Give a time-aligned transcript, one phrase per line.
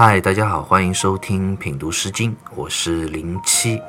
[0.00, 3.82] 嗨，大家好，欢迎收听品读诗经，我是零七。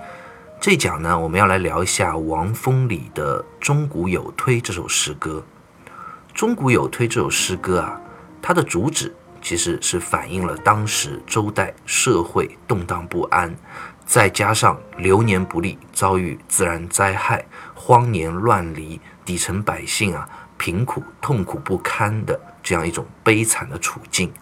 [0.59, 5.45] 这讲呢，我们要来聊一下王风里的《钟鼓有推》这首诗歌。
[6.33, 8.01] 《钟鼓有推》这首诗歌啊，
[8.41, 13.55] 它的主旨其实是反映了当时周代社会动荡不安，
[14.03, 24.33] 再加上流年不利，遭遇自然灾害、荒年乱离，底层百姓啊贫苦痛苦不堪的这样一种悲惨的处境。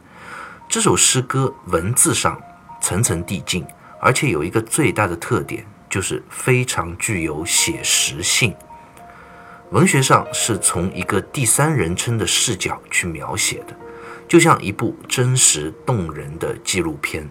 [0.69, 2.37] 这首诗歌文字上
[2.81, 3.65] 层层递进，
[4.01, 8.53] 而且有一个最大的特点，就是非常具有写实性。
[9.71, 13.73] 文学上是从一个第三人称的视角去描写的，
[14.27, 17.27] 就像一部真实动人的纪录片。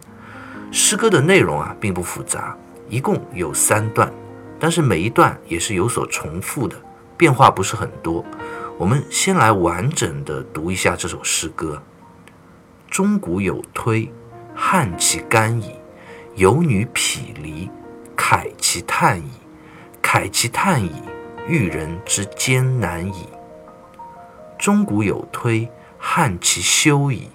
[0.73, 2.57] 诗歌的内容啊并不复杂，
[2.89, 4.11] 一共有三段，
[4.59, 6.75] 但是每一段也是有所重复的，
[7.19, 8.25] 变化不是很多。
[8.79, 11.83] 我们先来完整的读一下这首诗歌。
[12.91, 14.11] 钟鼓有推，
[14.55, 15.73] 汉其干矣；
[16.37, 17.69] 有女匹离，
[18.17, 19.31] 慨其叹矣。
[20.03, 21.03] 慨其叹矣，
[21.47, 23.29] 遇人之艰难矣。
[24.59, 27.29] 钟鼓有推，汉其修矣；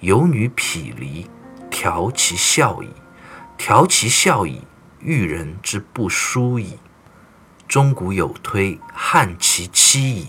[0.00, 1.26] 有女匹离，
[1.70, 2.88] 调其笑矣。
[3.56, 4.60] 调其笑矣，
[5.00, 6.76] 遇人之不淑矣。
[7.66, 10.26] 钟鼓有推，汉其妻矣；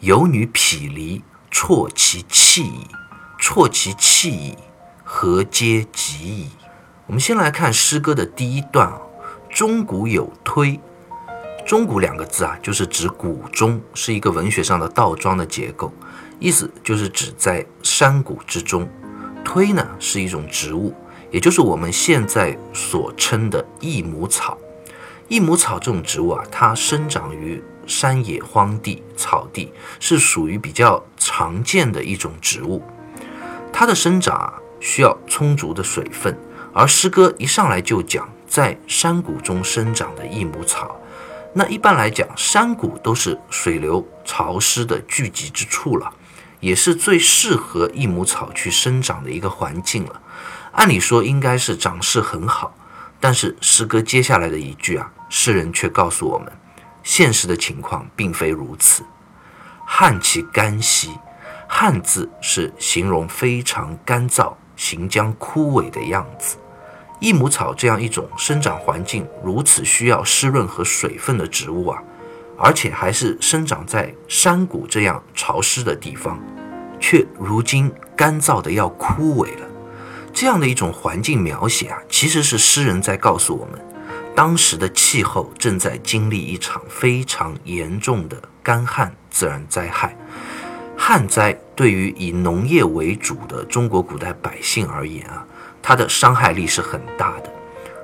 [0.00, 2.86] 有女匹离，啜其气矣。
[3.46, 4.56] 挫其气矣，
[5.04, 6.48] 何嗟及矣？
[7.06, 8.98] 我们先来看诗歌的第一段啊
[9.52, 10.80] ，“钟鼓有推”。
[11.66, 15.92] 钟鼓两个字啊，就是指鼓钟，是一个文学上的倒装的结构，
[16.40, 18.88] 意思就是指在山谷之中。
[19.44, 20.94] 推呢是一种植物，
[21.30, 24.56] 也就是我们现在所称的益母草。
[25.28, 29.70] 益母草这种植物啊，它生长于山野荒地、草地，
[30.00, 32.82] 是属于比较常见的一种植物。
[33.76, 36.38] 它的生长啊需要充足的水分，
[36.72, 40.96] 而诗歌一上来就讲在山谷中生长的益母草。
[41.52, 46.12] 那一般来讲，山谷都是水流潮湿的聚集之处了，
[46.60, 50.22] 也是最适合益母草去生长的一个环境了。
[50.72, 52.76] 按理说应该是长势很好，
[53.18, 56.52] 但是诗歌接下来的一句啊，诗人却告诉我们，
[57.02, 59.02] 现实的情况并非如此。
[59.84, 61.10] 旱其干兮。
[61.76, 66.56] 旱字是形容非常干燥、行将枯萎的样子。
[67.18, 72.00] 益母草这样一种生长环境如此需要湿润和水分的植物啊，
[72.56, 76.38] 而且还是生长在山谷这样潮湿的地方，
[77.00, 79.66] 却如今干燥的要枯萎了。
[80.32, 83.84] 这样的一种环境描写啊，其实是诗人在告诉我们，
[84.32, 90.16] 当时的气候正在经历一场非常严重的干旱自然灾害。
[91.06, 95.44] 旱灾对于以农业为主的中国古代百姓而言啊，
[95.82, 97.52] 它的伤害力是很大的。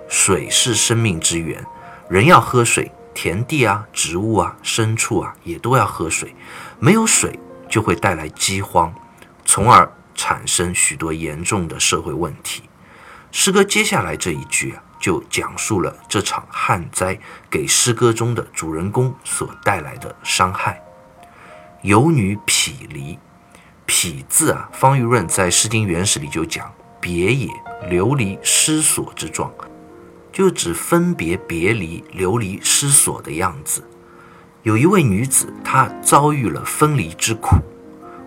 [0.06, 1.64] 水是生命之源，
[2.10, 6.34] 人要喝水，田地啊、植物啊、牲畜啊也都要喝水。
[6.78, 7.40] 没有水
[7.70, 8.92] 就会带来饥荒，
[9.46, 12.64] 从而产生许多严重的社会问题。
[13.32, 17.18] 诗歌接下来这一句啊，就讲述了这场旱灾
[17.48, 20.78] 给诗歌中的主人公所带来的伤害。
[21.82, 23.18] 有女匹离，
[23.86, 26.70] 匹字啊，方玉润在《诗经原始》里就讲
[27.00, 27.48] 别也，
[27.88, 29.50] 流离失所之状，
[30.30, 33.82] 就指分别别离、流离失所的样子。
[34.62, 37.56] 有一位女子，她遭遇了分离之苦。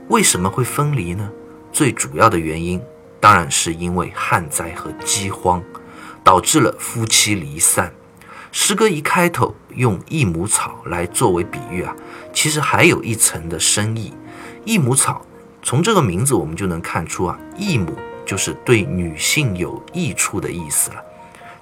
[0.10, 1.30] 为什么会分离呢？
[1.72, 2.82] 最主要的原因
[3.20, 5.62] 当然是因为旱灾和饥荒，
[6.24, 7.94] 导致了夫妻离散。
[8.56, 11.96] 诗歌一开头用益母草来作为比喻啊，
[12.32, 14.14] 其实还有一层的深意。
[14.64, 15.26] 益母草
[15.64, 20.98] 从这个名字我们就能看出啊，益母就是对女性有益处的意思了。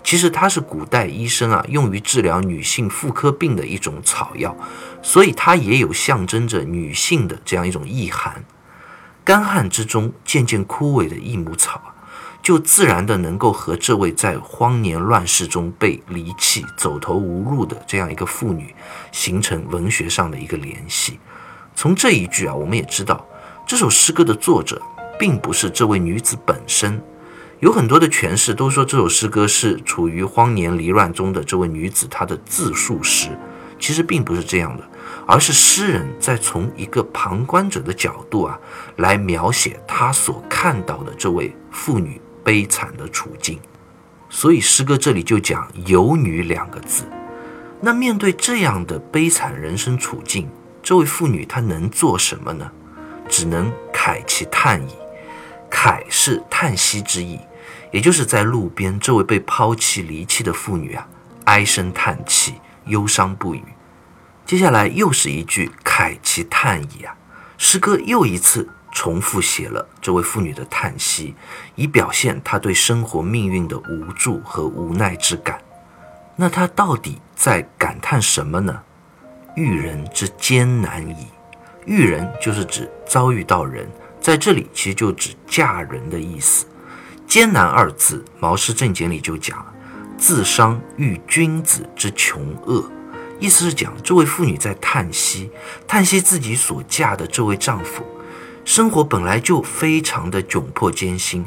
[0.04, 4.54] 其实它是古代医生啊用于治疗女性妇科病的一种草药，
[5.02, 8.44] 所以它也有象征着女性的这样一种意涵。
[9.24, 11.91] 干旱之中渐渐枯萎的益母草。
[12.42, 18.74] 就自然的能够和这位在荒年乱世中被离弃、走投无路的这样一个妇女
[19.12, 21.20] 形成文学上的一个联系。
[21.76, 23.26] 从这一句啊，我们也知道
[23.68, 24.82] 这首诗歌的作者
[25.20, 27.02] 并不是这位女子本身。
[27.60, 33.30] 有很多的诠释都说这首诗歌是处于荒年离乱中的这位女子她的自述诗，
[33.78, 34.84] 其实并不是这样的，
[35.28, 38.60] 而是诗人在从一个旁观者的角度啊
[38.96, 42.20] 来描写他所看到的这位妇女。
[42.44, 43.60] 悲惨的处境，
[44.30, 47.04] 所以诗歌这里就讲“有女”两个字。
[47.80, 50.48] 那面对这样的悲惨人生处境，
[50.84, 52.72] 这位妇女她能做什么呢？
[53.28, 54.94] 只能慨其叹矣。
[55.70, 57.40] 慨是叹息之意，
[57.92, 61.08] 也就是在路边这位被抛弃离弃的妇女啊，
[61.46, 62.56] 唉声叹气，
[62.86, 63.64] 忧伤不语。
[64.46, 67.16] 接下来又是一句慨其叹矣啊！
[67.58, 71.36] 诗歌又一次重复写了这位妇女的叹息，
[71.76, 75.60] 以表现她对生活命运的无助和无奈之感。
[76.36, 78.82] 那她到底在感叹什么呢？
[79.56, 81.28] 遇人之艰难矣。
[81.86, 83.90] 遇人就是指遭遇到人，
[84.20, 86.66] 在这里其实就指嫁人的意思。
[87.28, 89.74] 艰难二字，《毛氏正解》里就讲了
[90.18, 92.90] ：“自伤遇君子之穷恶。”
[93.40, 95.50] 意思是讲这位妇女在叹息，
[95.88, 98.06] 叹息自己所嫁的这位丈夫，
[98.64, 101.46] 生活本来就非常的窘迫艰辛，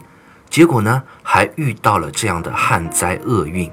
[0.50, 3.70] 结果呢还遇到了这样的旱灾厄运，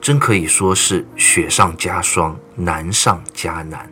[0.00, 3.90] 真可以说是雪上加霜，难上加难。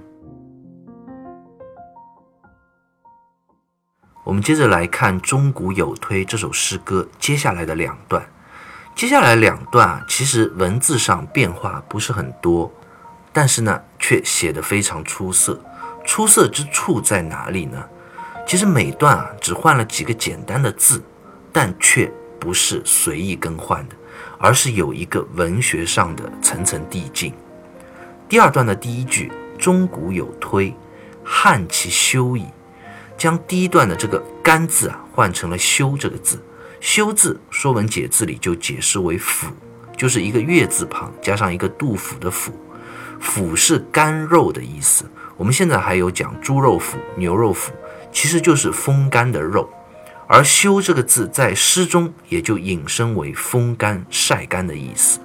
[4.24, 8.24] 我们接着来看《钟鼓有推》这首诗歌接下来的两段，
[8.94, 12.70] 接下来两段啊，其实文字上变化不是很多。
[13.32, 15.58] 但是呢，却写得非常出色。
[16.04, 17.84] 出色之处在哪里呢？
[18.50, 21.00] 其实每段啊，只换了几个简单的字，
[21.52, 23.94] 但却不是随意更换的，
[24.40, 27.32] 而是有一个文学上的层层递进。
[28.28, 30.74] 第二段的第一句“钟鼓有推，
[31.22, 32.44] 汉其修矣”，
[33.16, 36.42] 将第一段的这个“干”字啊换成了“修”这个字。
[36.82, 39.46] “修”字，《说文解字》里就解释为“腐”，
[39.96, 42.52] 就是一个月字旁加上一个杜甫的“甫”。
[43.20, 45.04] 腐是干肉的意思，
[45.40, 47.70] 我们现在还有讲猪肉脯、牛肉脯，
[48.12, 49.70] 其实就是风干的肉。
[50.28, 55.18] 而修这个字在诗中也就引申为风干、晒干的意思。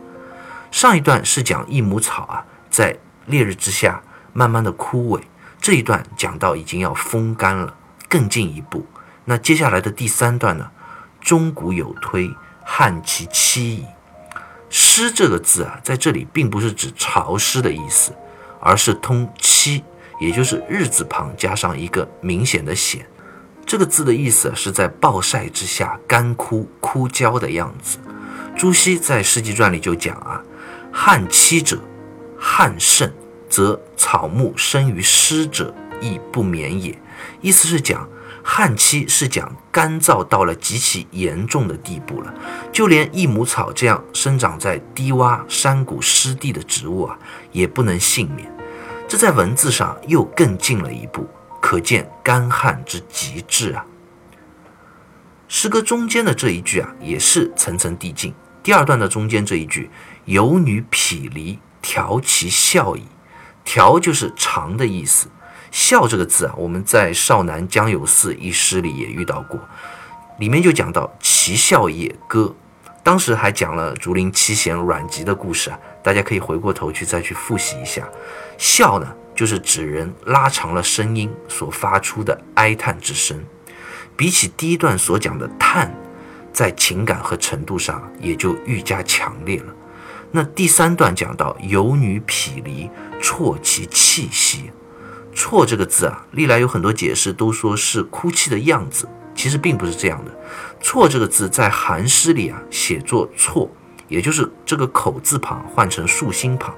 [0.71, 4.01] 上一段是讲益母草啊，在烈日之下
[4.31, 5.21] 慢慢的枯萎，
[5.59, 7.75] 这一段讲到已经要风干了，
[8.07, 8.85] 更进一步。
[9.25, 10.71] 那接下来的第三段呢？
[11.19, 12.33] 中古有推，
[12.63, 13.85] 汉其期矣。
[14.69, 18.13] 湿这个字啊，在这里并不是指潮湿的意思，
[18.61, 19.83] 而是通期，
[20.19, 23.05] 也就是日字旁加上一个明显的显。
[23.65, 27.97] 这个字的意思是在暴晒之下干枯枯焦的样子。
[28.55, 30.41] 朱熹在《诗集传》里就讲啊
[30.91, 31.79] ：“旱期者，
[32.37, 33.11] 旱盛，
[33.49, 36.97] 则草木生于湿者，亦不免也。”
[37.41, 38.07] 意思是讲。
[38.47, 42.31] 旱期是讲干燥到了极其严重的地步了，
[42.71, 47.17] 就连益母草这样生长在低洼山谷湿地的植物啊，
[47.51, 48.47] 也不能幸免。
[49.07, 51.27] 这在文字上又更进了一步，
[51.61, 53.85] 可见干旱之极致啊。
[55.47, 58.33] 诗歌中间的这一句啊，也是层层递进。
[58.63, 59.91] 第二段的中间这一句
[60.25, 63.03] “有女匹离，调其笑矣”，
[63.63, 65.27] 调就是长的意思。
[65.69, 69.59] 笑这个字啊，我们在《少南江有寺》一诗里也遇到过，
[70.39, 72.55] 里面就讲到“其笑也歌”，
[73.03, 78.07] 当时还讲了竹林七贤阮籍的故事啊，大家可以回过头去再去复习一下。
[78.59, 83.43] 笑呢，就是指人拉长了声音所发出的哀叹之声，
[84.15, 85.91] 比起第一段所讲的叹，
[86.53, 89.73] 在情感和程度上也就愈加强烈了。
[90.29, 92.87] 那第三段讲到游女匹离，
[93.19, 94.69] 啜其气息。
[95.33, 100.31] 啜这个字啊，历来有很多解释，都说是哭泣的样子，其实并不是这样的。
[100.83, 103.69] 啜这个字在韩诗里啊，写作错，
[104.07, 106.73] 也就是这个口字旁换成竖心旁。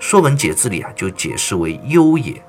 [0.00, 2.42] 说文解字里啊，就解释为忧也。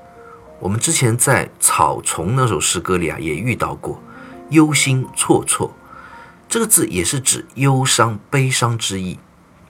[0.58, 4.02] 我们之前在草丛那首诗歌里啊，也遇到过
[4.50, 5.70] 忧心啜啜
[6.48, 9.18] 这个字，也是指忧伤、悲伤之意。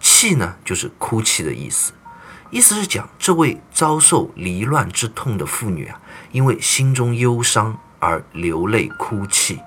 [0.00, 1.92] 泣呢，就是哭泣的意思。
[2.50, 6.00] 意思是讲，这位遭受离乱之痛的妇女啊，
[6.32, 9.58] 因为心中忧伤而流泪哭泣。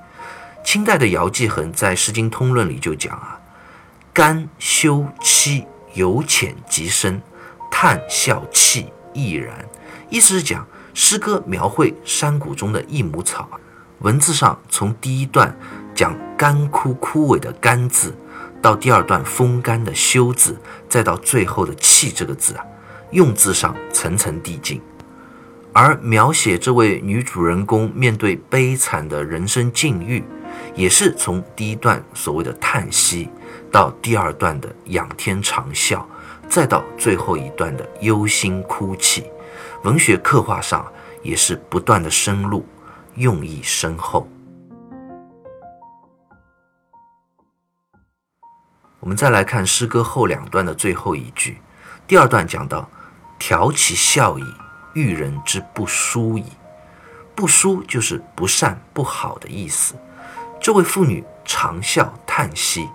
[0.63, 3.38] 清代的姚继恒在《诗经通论》里就讲啊
[4.19, 7.21] ：“干休戚由浅及深，
[7.71, 9.65] 叹笑气亦然。”
[10.11, 13.47] 意思是讲，诗歌描绘山谷中的一亩草，
[13.99, 15.57] 文字上从第一段
[15.95, 18.13] 讲干枯枯萎的“干”字。
[18.61, 20.59] 到第二段风干的“休”字，
[20.89, 22.65] 再到最后的“气”这个字啊，
[23.11, 24.81] 用字上层层递进，
[25.71, 30.21] 而描写这位女主人公面对悲惨的人生境遇，
[30.75, 33.29] 也是从第一段所谓的叹息，
[33.71, 36.03] 到第二段的仰天长啸，
[36.49, 39.25] 再到最后一段的忧心哭泣，
[39.83, 40.85] 文学刻画上
[41.21, 42.65] 也是不断的深入，
[43.15, 44.27] 用意深厚。
[48.99, 51.61] 我们再来看诗歌后两段的最后一句，
[52.05, 52.89] 第二段讲到
[53.39, 54.43] “调其笑矣，
[54.93, 56.45] 遇人之不淑矣”，
[57.33, 59.95] 不淑就是不善、不好的意思。
[60.59, 62.89] 这位妇女长笑叹息，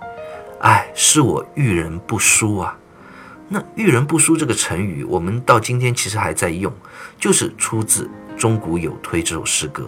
[0.59, 2.77] 哎，是我遇人不淑啊。
[3.47, 6.73] 那遇人不淑这个成语，我们到今天其实还在用，
[7.19, 8.09] 就是出自
[8.39, 9.87] 《钟鼓有推》这首诗歌。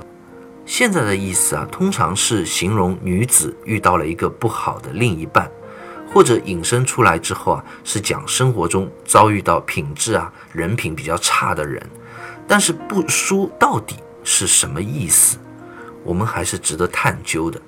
[0.65, 5.49] 现在的意思啊，通常是形容女子遇到了一个不好的另一半，
[6.13, 11.81] 或者引申出来之后啊，是讲生活中遭遇到品质啊、人品比较差的人。
[12.47, 15.37] 但是不淑到底是什么意思？
[16.03, 17.59] 我们还是值得探究的。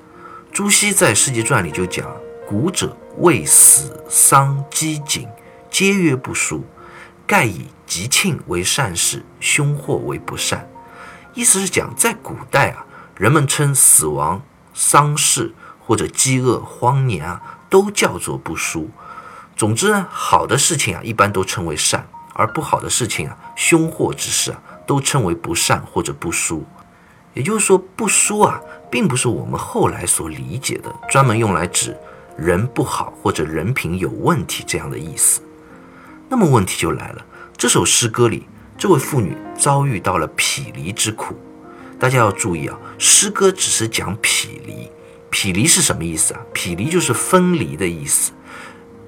[0.51, 2.05] 朱熹在《世纪传》里就讲
[2.49, 5.27] ：“古者为死丧饥馑。”
[5.69, 6.63] 皆曰不淑，
[7.27, 10.67] 盖以吉庆为善事，凶祸为不善。
[11.35, 14.41] 意思是讲，在古代啊，人们称死亡、
[14.73, 15.53] 丧事
[15.85, 18.89] 或者饥饿、荒年啊，都叫做不淑。
[19.55, 22.01] 总之呢，好的事情啊，一般都称为善；
[22.33, 26.65] 而不好的事情啊，凶祸之事啊，都称为不善或者不淑。
[27.35, 31.95] 也就是说，不淑啊，并不是我们后来所理解的专门用来指
[32.39, 35.41] 人不好或者人品有问题这样的意思。
[36.29, 37.25] 那么问题就来了，
[37.57, 41.35] 这首诗歌里，这位妇女遭遇到了匹离之苦。
[41.99, 44.89] 大家要注意啊，诗歌只是讲匹离，
[45.29, 46.39] 匹离是什么意思啊？
[46.53, 48.31] 匹离就是分离的意思，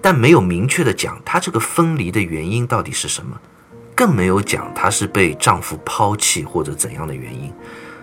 [0.01, 3.39] 但没有明确的讲她这个分离的原因到底是什么，
[3.95, 7.53] 更没有讲她是被丈夫抛弃或者怎样的原因。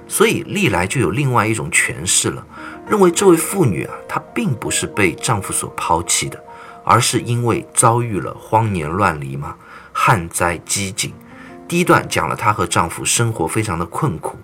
[0.08, 2.44] 所以历来就有另外一种诠释了，
[2.88, 6.42] 认为这位妇女啊，她并不是被丈夫所抛弃的。
[6.90, 9.54] 而是因为遭遇了荒年乱离嘛？
[9.92, 11.12] 旱灾饥馑。
[11.68, 14.38] 第一段讲了她和丈夫生活非常的困苦，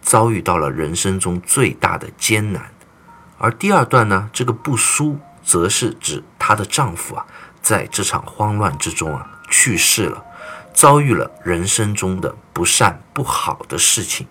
[0.00, 2.72] 遭遇到了人生中最大的艰难。
[3.36, 7.26] 而第二段呢，这个不淑，则是指她的丈夫啊，
[7.60, 10.24] 在这场慌乱之中啊去世了，
[10.72, 14.26] 遭遇了人生中的不善不好的事情。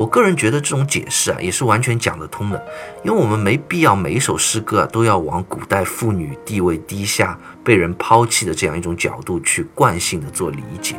[0.00, 2.66] 我个人觉得这种解释啊，也是完全讲得通的，
[3.04, 10.96] 因为我们没必要每一首诗歌啊都要往古代妇女地位低下、被人抛弃的这样一种角度去惯性的做理解。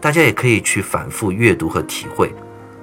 [0.00, 2.32] 大家也可以去反复阅读和体会，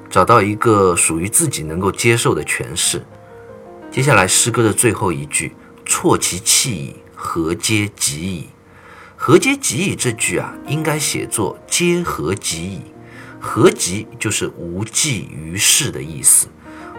[0.08, 3.03] 找到一个属于自己能够接受的诠释。
[3.89, 8.50] 接下来诗歌的最后一句“错其气矣，何嗟及矣
[9.18, 12.82] ”，“何嗟及矣”这句啊，应该写作“嗟何及矣”。
[13.39, 16.48] 何及就是无济于事的意思，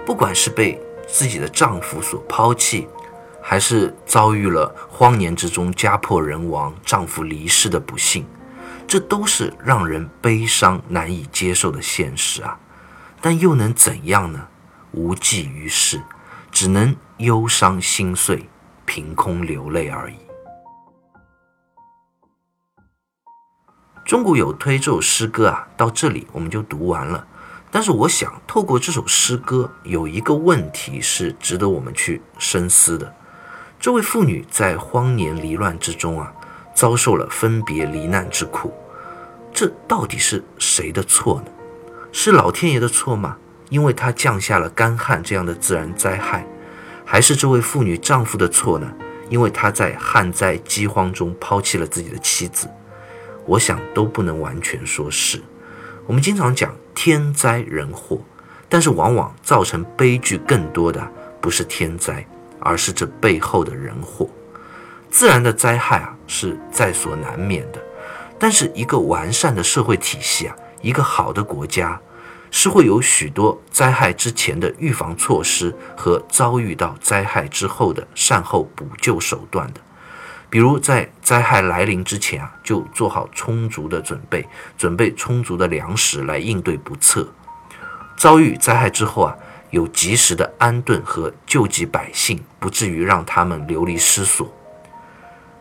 [0.06, 2.88] 不管是被自己的丈夫所抛弃，
[3.42, 8.24] 还是遭遇了荒年之中家破人亡、丈夫离世的不幸，
[8.86, 12.58] 这都是让人悲伤难以接受的现实啊！
[13.20, 14.48] 但又能怎样呢？
[14.92, 16.00] 无济于事，
[16.50, 18.48] 只能忧伤心碎，
[18.86, 20.16] 凭空流泪而已。
[24.04, 27.26] 钟鼓有推这首诗歌啊，到这里我们就读完了。
[27.70, 33.14] 但是我想，透过这首诗歌，有一个问题是值得我们去深思的。
[33.78, 36.32] 这位妇女在荒年离乱之中啊，
[36.74, 38.74] 遭受了分别离难之苦，
[39.54, 41.52] 这到底是谁的错呢？
[42.10, 43.36] 是老天爷的错吗？
[43.68, 46.44] 因为他降下了干旱这样的自然灾害，
[47.04, 48.92] 还是这位妇女丈夫的错呢？
[49.28, 52.68] 因为他在旱灾饥荒中抛弃了自己的妻子。
[53.50, 55.42] 我想都不能完全说是。
[56.06, 58.20] 我们经常讲天灾人祸，
[58.68, 61.04] 但是往往造成悲剧更多的
[61.40, 62.24] 不是天灾，
[62.60, 64.30] 而是这背后的人祸。
[65.10, 67.82] 自然的灾害啊是在所难免的，
[68.38, 72.00] 但是一个完善的社会体系啊，一个好的国家，
[72.52, 79.80] 是会有许多灾害之前的预防措施和遭遇到灾害之后的善后补救手段的。
[80.50, 84.44] 比如在灾害来临之前啊，就做好充足的准备，
[84.76, 87.22] 准备充足的粮食来应对不测；
[88.16, 89.36] 遭遇灾害之后啊，
[89.70, 94.52] 有及时的安顿和救济百姓，不至于让他们流离失所。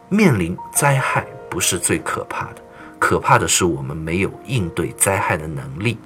[0.10, 2.62] 面临灾害不是最可怕的，
[2.98, 6.00] 可怕的是我们没有应对灾害的能力。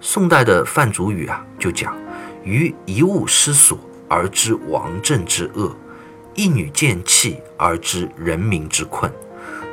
[0.00, 1.96] 宋代的范祖禹啊，就讲
[2.42, 5.72] ：“于一物失所而知王政之恶。”
[6.38, 9.12] 一女见弃而知人民之困，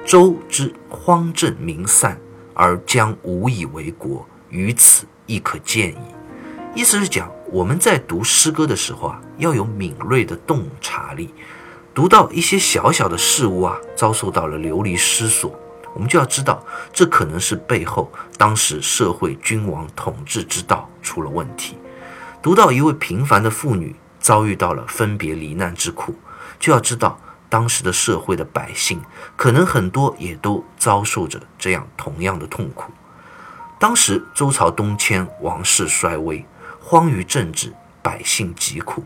[0.04, 2.20] 周之荒政民散
[2.56, 5.98] 而将无以为国，于此亦可见矣。
[6.74, 11.32] 意思是讲，我们在读诗歌的时候啊，要有敏锐的洞察力。
[11.94, 15.56] 读到一些小小的事物啊，遭受到了流离失所，
[15.94, 21.78] 我们就要知道，这可能是背后当时社会君王统治之道出了问题。
[22.42, 26.16] 读到一位平凡的妇女遭遇到了分别离难之苦。
[26.60, 29.02] 就要知道，当时的社会的百姓
[29.36, 32.92] 可能很多也都遭受着这样同样的痛苦。
[33.80, 36.46] 当时周朝东迁，王室衰微，
[36.80, 39.04] 荒于政治，百姓疾苦。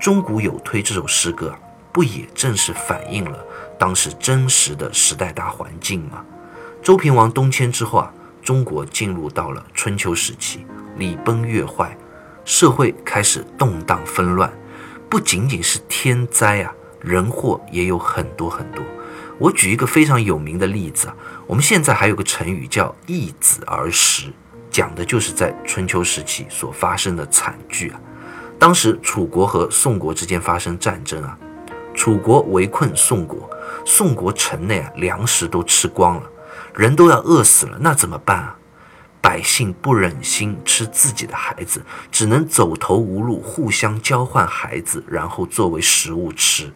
[0.00, 1.54] 钟鼓有推这首诗歌，
[1.92, 3.38] 不也正是反映了
[3.78, 6.24] 当时真实的时代大环境吗？
[6.82, 8.12] 周平王东迁之后啊，
[8.42, 11.96] 中国进入到了春秋时期，礼崩乐坏，
[12.44, 14.52] 社会开始动荡纷乱，
[15.12, 18.82] 不仅仅是天灾啊，人祸也有很多很多。
[19.36, 21.14] 我举一个非常有名的例子啊，
[21.46, 24.32] 我们现在还有个成语叫“易子而食”，
[24.72, 28.00] 讲的就是在春秋时期所发生的惨剧啊。
[28.58, 31.36] 当时楚国和宋国之间发生战争啊，
[31.94, 33.50] 楚国围困宋国，
[33.84, 36.22] 宋国城内啊粮食都吃光了，
[36.74, 38.56] 人都要饿死了，那怎么办啊？
[39.22, 46.72] 百姓不忍心吃自己的孩子，只能走投无路，互相交换孩子，然后作为食物吃。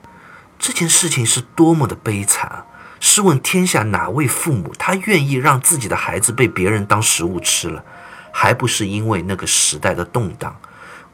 [0.58, 2.64] 这件事情是多么的悲惨啊！
[3.00, 7.84] 试问天下哪位父母他愿意让自己的孩子被别人当食物吃了？
[8.32, 10.54] 还不是因为那个时代的动荡，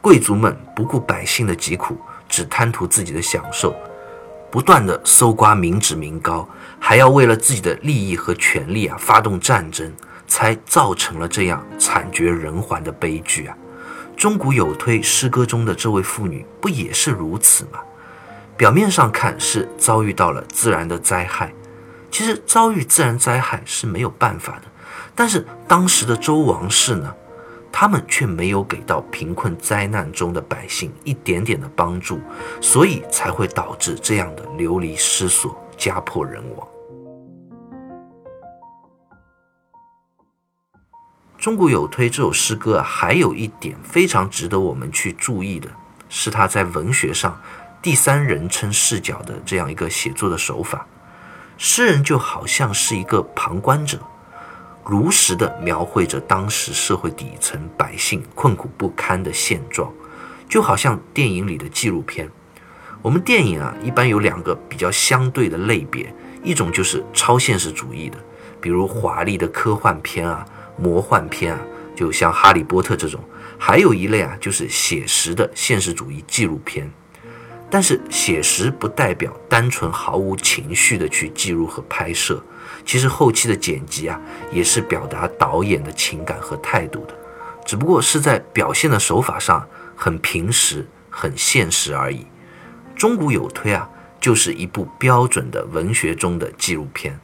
[0.01, 1.97] 贵族们不顾百姓的疾苦，
[2.29, 3.75] 只贪图自己的享受，
[4.51, 6.47] 不断的搜刮民脂民膏，
[6.79, 9.91] 还要为了自己的利益和权利啊发动战争，
[10.33, 13.55] 才造成了这样惨绝人寰的悲剧啊！
[14.17, 17.79] 钟鼓有推诗歌中的这位妇女不也是如此吗？
[18.57, 21.53] 表面上看是遭遇到了自然的灾害，
[22.09, 24.63] 其实遭遇自然灾害是没有办法的。
[25.13, 27.13] 但是当时的周王室呢，
[27.71, 32.19] 他们却没有给到贫困灾难中的百姓一点点的帮助，
[32.59, 36.67] 所以才会导致这样的流离失所、家破人亡。
[41.43, 45.67] 中国有推这首诗歌啊，还有一点非常值得我们去注意的，
[46.07, 47.37] 是他在文学上。
[47.81, 50.87] 第三人称视角的这样一个写作的手法，
[51.57, 53.99] 诗人就好像是一个旁观者，
[54.85, 59.91] 如实的描绘着当时社会底层百姓困苦不堪的现状，
[60.47, 62.31] 就好像电影里的纪录片。
[63.01, 68.17] 我们电影啊，一般有两个比较相对的类别，一种就是超现实主义的，
[68.61, 70.45] 比如华丽的科幻片啊、
[70.77, 71.59] 魔幻片啊，
[71.95, 73.19] 就像《哈利波特》这种；
[73.57, 76.91] 还有一类啊，就是写实的现实主义纪录片。
[77.69, 82.39] 但是写实不代表单纯毫无情绪的去记录和拍摄，
[82.85, 87.15] 其实后期的剪辑啊，也是表达导演的情感和态度的，
[87.65, 92.27] 只不过是在表现的手法上很平实、很现实而已。
[92.95, 93.89] 中古有推啊，
[94.21, 97.19] 就是一部标准的文学中的纪录片。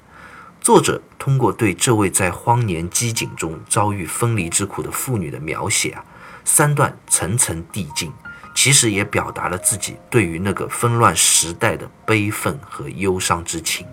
[0.69, 6.05] 作者通过对这位在荒年饥馑中遭遇分离之苦的妇女的描写啊，
[6.45, 8.11] 三段层层递进。
[8.53, 13.83] 其实也表达了自己对于那个纷乱时代的悲愤和忧伤之情。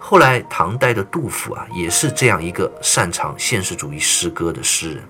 [0.00, 5.04] 后来，唐代的杜甫啊，也是这样一个擅长现实主义诗歌的诗人。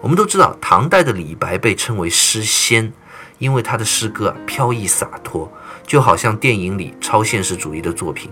[0.00, 2.92] 我们都知道，唐代的李白被称为诗仙，
[3.38, 5.52] 因为他的诗歌啊飘逸洒脱，
[5.84, 8.30] 就好像电影里超现实主义的作品，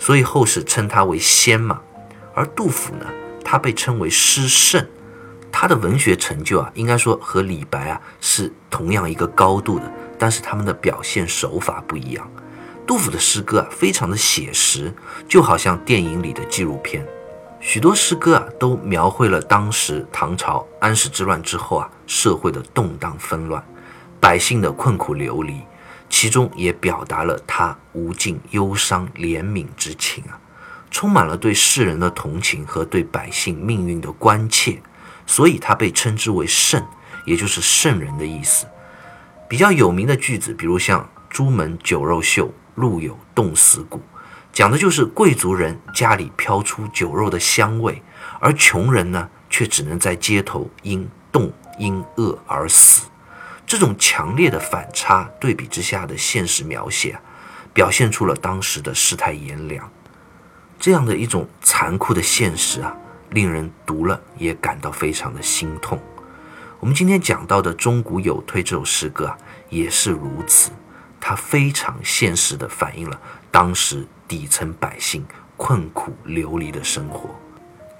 [0.00, 1.80] 所以后世称他为仙嘛。
[2.34, 3.06] 而杜甫呢，
[3.44, 4.84] 他被称为诗圣。
[5.52, 12.28] 他的文学成就啊，应该说和李白啊是同样一个高度的，但是他们的表现手法不一样。
[12.86, 14.92] 杜甫的诗歌啊，非常的写实，
[15.28, 17.06] 就好像电影里的纪录片。
[17.60, 23.62] 许多诗歌啊，都描绘了当时唐朝安史之乱之后啊，社会的动荡纷乱，
[24.18, 25.60] 百姓的困苦流离，
[26.10, 30.38] 其中也表达了他无尽忧伤怜悯之情啊，
[30.90, 34.82] 充满了对世人的同情和对百姓命运的关切。
[35.26, 36.84] 所以他被称之为圣，
[37.24, 38.66] 也就是圣人的意思。
[39.48, 44.02] 比较有名的句子，比如像“朱门酒肉臭，路有冻死骨”，
[44.52, 48.02] 讲的就是贵族人家里飘出酒肉的香味，
[48.40, 53.06] 而穷人呢，却只能在街头因冻因饿而死。
[53.70, 57.16] 这种强烈的反差对比之下的现实描写，
[57.72, 59.88] 表现出了当时的世态炎凉。
[60.80, 62.92] 这样的一种残酷的现实啊。
[63.30, 66.00] 令人读了也感到非常的心痛。
[66.80, 70.72] 我们今天讲到的《钟鼓有推》这首诗歌啊，也是如此。
[71.20, 73.20] 它非常现实的反映了
[73.52, 75.24] 当时底层百姓
[75.56, 77.39] 困苦流离的生活。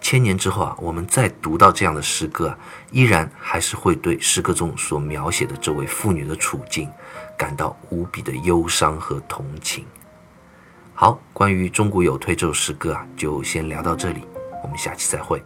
[0.00, 2.58] 千年之后啊，我们再读到这样的诗歌啊，
[2.90, 6.88] 依然还是会对诗歌中所描写的这位妇女的处境
[7.36, 9.84] 感到无比的忧伤和同情。
[10.94, 14.24] 好，关于《中国有推》这首诗歌啊，就先聊到这里。
[14.62, 15.42] 我们下期再会。